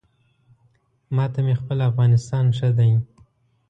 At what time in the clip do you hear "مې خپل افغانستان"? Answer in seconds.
1.45-2.45